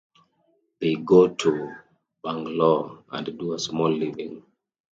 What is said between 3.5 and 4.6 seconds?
a small living.